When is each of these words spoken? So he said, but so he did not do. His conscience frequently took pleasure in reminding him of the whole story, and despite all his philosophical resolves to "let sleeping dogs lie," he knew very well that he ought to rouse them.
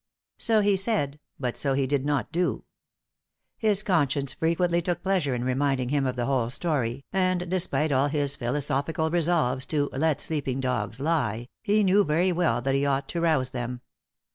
So 0.39 0.61
he 0.61 0.77
said, 0.77 1.19
but 1.39 1.55
so 1.55 1.73
he 1.75 1.85
did 1.85 2.03
not 2.03 2.31
do. 2.31 2.63
His 3.55 3.83
conscience 3.83 4.33
frequently 4.33 4.81
took 4.81 5.03
pleasure 5.03 5.35
in 5.35 5.43
reminding 5.43 5.89
him 5.89 6.07
of 6.07 6.15
the 6.15 6.25
whole 6.25 6.49
story, 6.49 7.05
and 7.13 7.47
despite 7.47 7.91
all 7.91 8.07
his 8.07 8.35
philosophical 8.35 9.11
resolves 9.11 9.63
to 9.65 9.91
"let 9.93 10.19
sleeping 10.19 10.59
dogs 10.59 10.99
lie," 10.99 11.49
he 11.61 11.83
knew 11.83 12.03
very 12.03 12.31
well 12.31 12.63
that 12.63 12.73
he 12.73 12.83
ought 12.83 13.07
to 13.09 13.21
rouse 13.21 13.51
them. 13.51 13.81